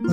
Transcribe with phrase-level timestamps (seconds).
[0.00, 0.04] こ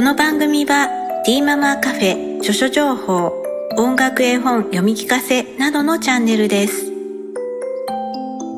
[0.00, 3.32] の番組は D ママカフェ著書情報
[3.76, 6.92] 音楽絵本読み聞かせなどのチャンネルです。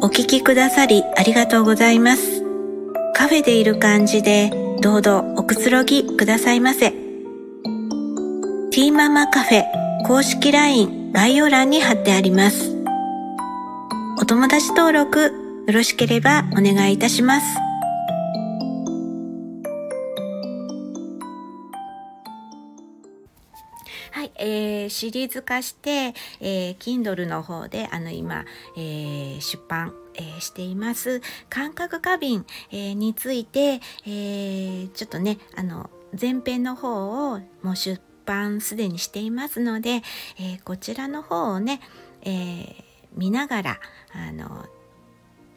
[0.02, 2.42] お聞きくださりありがとうございます。
[3.14, 4.50] カフェでいる感じで
[4.82, 6.92] どうぞおくつろぎくださいませ。
[8.70, 9.64] T ママカフェ
[10.06, 12.76] 公式 LINE 概要欄に貼ってあります。
[14.20, 17.46] お友達登録よろしければお願いいたします。
[24.10, 28.44] はい、えー、シリーズ化して、えー、Kindle の方であの今、
[28.76, 40.02] えー、出版、えー、しています感覚過敏、えー、について、えー、ちょっとねあの前編の方をもう出版すでにしていますので、
[40.38, 41.80] えー、こちらの方をね、
[42.22, 42.74] えー、
[43.16, 43.80] 見ながら
[44.12, 44.66] あの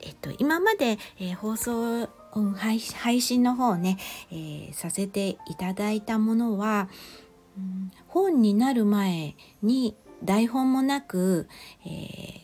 [0.05, 2.07] えっと、今まで、えー、放送
[2.55, 3.97] 配信の方ね、
[4.31, 6.89] えー、させていただいたものは、
[7.57, 11.47] うん、本になる前に台本もなく、
[11.85, 12.39] えー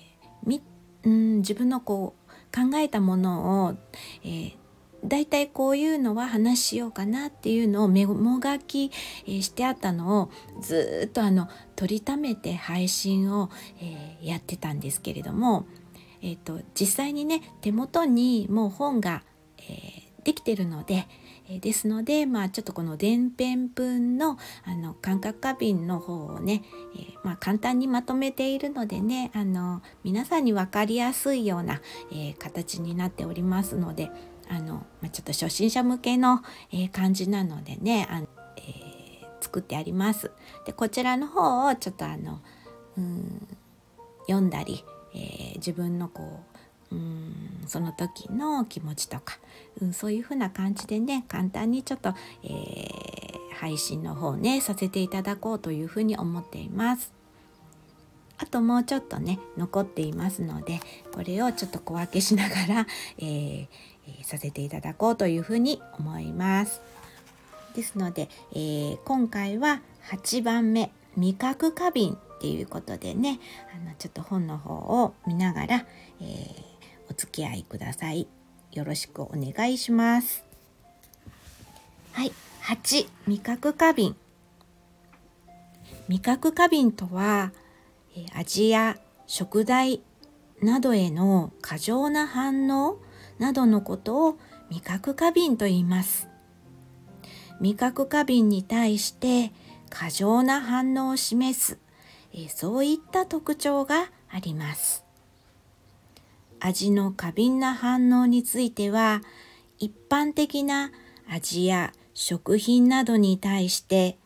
[0.45, 0.61] み
[1.03, 3.75] うん、自分のこう考えたものを、
[4.23, 4.53] えー、
[5.03, 8.91] だいたいこういうのは話しようかなっていうのをメモ書き
[9.27, 13.49] してあったのをずっとあの取りためて配信を、
[13.81, 15.65] え、やってたんですけれども、
[16.21, 19.23] えーと、実際にね手元にもう本が、
[19.57, 21.07] えー、できてるので、
[21.49, 26.63] えー、ですのでまあちょっとこの電編文のあの感覚過敏の方をね、
[26.95, 31.81] えー、まあ、簡単にまとめているのでねあの皆さんに分かりやすいような、
[32.13, 34.11] え形になっておりますので
[34.49, 36.41] あの、まあ、ちょっと初心者向けの、
[36.71, 38.91] え感じなのでねあの、え
[39.41, 40.31] 作ってあります。
[40.65, 42.39] でこちらの方をちょっとあの
[42.97, 43.47] うん
[44.27, 46.41] 読んだりえー、自分のこ
[46.91, 47.33] ううん
[47.67, 49.37] その時の気持ちとか、
[49.81, 57.13] うん、そういうふうな感じでね簡単にちょっと、えー、配信の方ねさせていただこうというふうに思っています。
[58.37, 60.79] あともうちょっとね残っていますので
[61.13, 62.87] これをちょっと小分けしながら、
[63.19, 63.67] えー、
[64.07, 66.81] えー、させていただこうというふうに思います。
[67.75, 73.39] ですので、えー、今回は8番目味覚過敏っていうことでね
[73.71, 75.85] あのちょっと本の方を見ながら、
[76.19, 76.63] えー、
[77.07, 78.27] お付き合いください。
[78.71, 80.43] よろしくお願いします。
[82.13, 82.31] はい、
[82.63, 84.15] 8味覚過敏
[86.07, 87.51] 味覚過敏とは
[88.17, 88.97] え味や
[89.27, 90.01] 食材
[90.63, 92.97] などへの過剰な反応
[93.37, 94.37] などのことを
[94.71, 96.27] 味覚過敏と言います。
[97.59, 99.51] 味覚過敏に対して
[99.91, 101.77] 過剰な反応を示す
[102.33, 105.03] えそういった特徴があります。
[106.59, 109.21] 味の過敏な反応については
[109.79, 110.91] 一般的な
[111.27, 114.17] 味や食品などに対して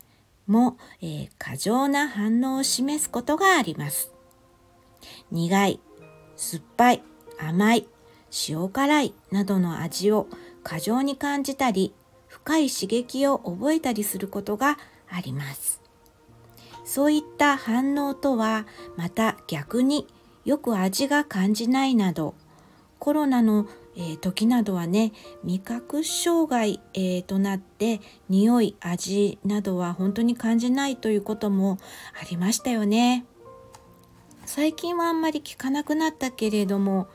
[0.46, 4.12] も、えー、過剰な反応を示すことがあります。
[5.30, 5.80] 苦い、
[6.36, 7.02] 酸っぱい、
[7.38, 7.88] 甘い、
[8.48, 10.28] 塩辛いなどの味を
[10.62, 11.94] 過剰に感じたり
[12.28, 14.78] 深い刺激を覚えたりすることが
[15.08, 15.85] あります。
[16.86, 18.64] そういった反応とは
[18.96, 20.06] また逆に
[20.44, 22.34] よく味が感じないなど
[23.00, 23.66] コロナの、
[23.96, 31.78] えー、時などはね味覚障害、えー、となって匂い味などは本当に感じないということも
[32.18, 33.26] ありましたよね。
[34.44, 37.08] 最近はあんまり聞かなくなったけれども、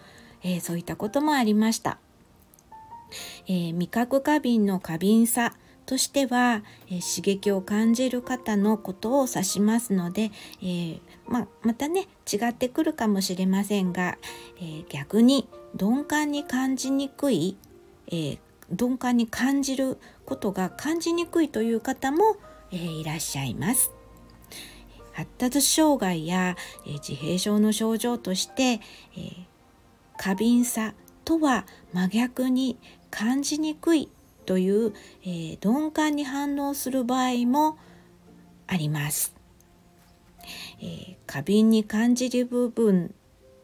[0.44, 1.98] えー、そういったこともありました。
[3.48, 5.54] え味覚過敏の過敏さ
[5.92, 10.32] としては、えー、刺激を感じる方のことを指しますので、
[10.62, 14.18] えー、ままたね違ってくるかもしれませんが、
[14.56, 17.58] えー、逆に鈍感に感じにくい、
[18.10, 18.38] え
[18.70, 22.38] 鈍感に感じることが感じにくいという方も、
[22.72, 23.92] えいらっしゃいます。
[25.12, 28.80] 発達障害や、え自閉症の症状として、
[29.18, 29.46] え
[30.18, 30.94] 過敏さ
[31.26, 32.78] とは真逆に
[33.10, 34.10] 感じにくい
[34.52, 34.94] という、
[35.24, 37.78] えー、鈍感に反応する場合も
[38.68, 39.34] あります。
[40.82, 43.16] えー、過敏に感じる部分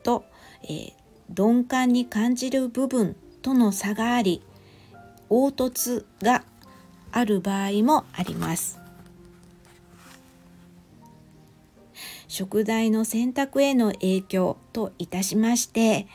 [0.02, 0.24] と、
[0.64, 0.94] えー、
[1.28, 4.42] 鈍感に感じる部分との差があり
[5.28, 6.46] 凹凸が
[7.12, 8.80] ある場合もあります。
[12.30, 16.08] 食材の選択への影響といたしまして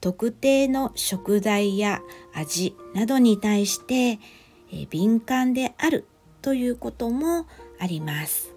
[0.00, 2.00] 特定の食材や
[2.32, 4.18] 味などに対して
[4.90, 6.06] 敏感である
[6.42, 7.46] ということも
[7.78, 8.54] あります。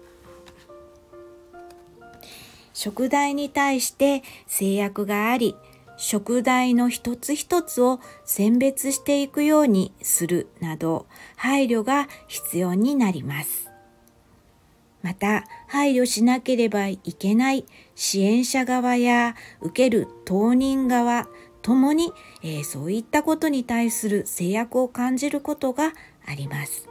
[2.74, 5.54] 食材に対して制約があり
[5.96, 11.06] 食材の一つ一つを選別していくようにするなど
[11.36, 13.71] 配慮が必要になります。
[15.02, 21.26] また配慮しなければいけない支援者側や受ける当人側
[21.60, 22.12] ともに、
[22.42, 25.92] えー、そういったことに対する制約を感じることが
[26.26, 26.88] あります。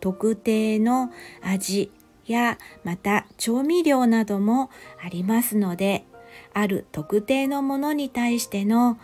[0.00, 1.10] 特定の
[1.42, 1.90] 味
[2.26, 4.70] やまた調味料なども
[5.04, 6.06] ありますので
[6.54, 8.98] ある特定のものに対しての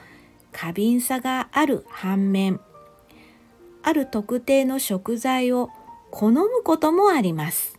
[0.52, 2.60] 過敏さがある反面
[3.82, 5.70] ある特定の食材を
[6.10, 7.75] 好むこともあります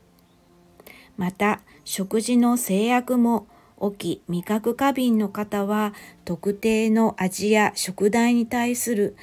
[1.17, 3.47] また食事の制約も
[3.79, 5.93] 起き味覚過敏の方は
[6.25, 9.15] 特定の味や食材に対する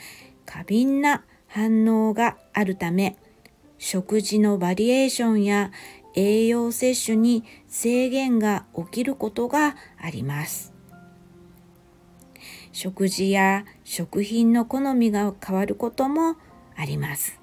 [0.46, 3.16] 過敏な反応があるため
[3.78, 5.72] 食事のバリエーションや
[6.14, 10.72] 栄養摂取に制限が起きることがあります。
[12.72, 16.36] 食事や食品の好みが変わることも
[16.76, 17.40] あります。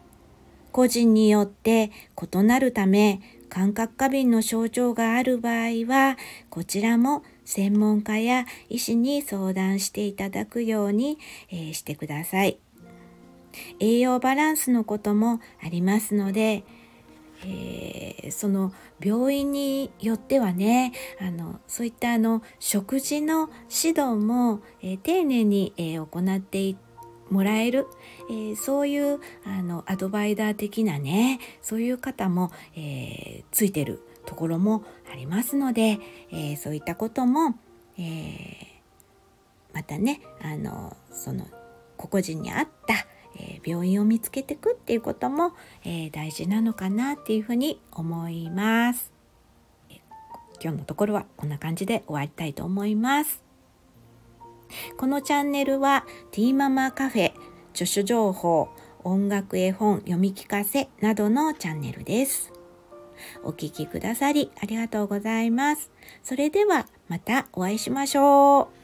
[0.72, 1.92] 個人によって
[2.34, 3.22] 異なるため
[3.52, 6.18] 感覚過敏の症状がある場合は
[6.50, 11.20] こちらも専門家や医師に相談していただくように、
[11.50, 12.60] えー、してください。
[13.82, 16.64] 栄養バランスのこともありますので、
[17.46, 18.72] えー、その
[19.02, 26.74] 病院によってはねあのそういったあの食事の指導も、えー、丁寧に、えー、行って
[27.32, 27.88] もらえる、
[28.30, 36.00] えそういうあのアドバイザー的なねそういう方も、えついてるところもありますので、
[36.32, 37.56] えそういったことも、
[37.98, 38.80] え
[39.74, 41.48] またねあのその
[41.98, 49.12] 個々人に合ったえー、病院を見つけていくっていうことも、えー、大事なのかなっていうふうに思います。
[50.64, 53.51] 今日のところはこんな感じで終わりたいと思います。
[54.98, 57.34] このチャンネルはティーママカフェ、
[57.72, 58.70] 著書情報、
[59.04, 62.52] 音楽絵本読み聞かせなどのチャンネルです。
[63.44, 65.92] お聴きくださりありがとうございます。
[66.24, 68.81] それではまたお会いしましょう。